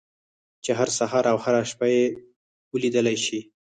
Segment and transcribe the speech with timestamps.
[0.63, 2.03] چې هر سهار او هره شپه يې
[2.73, 3.41] وليدلای شئ.